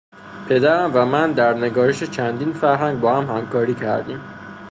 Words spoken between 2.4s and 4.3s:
فرهنگ با هم همکاری کردیم.